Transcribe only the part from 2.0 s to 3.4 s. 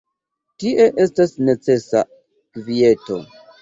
kvieto.